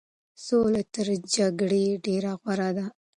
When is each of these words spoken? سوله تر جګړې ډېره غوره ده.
سوله 0.45 0.81
تر 0.93 1.07
جګړې 1.35 1.85
ډېره 2.05 2.31
غوره 2.41 2.69
ده. 2.77 2.85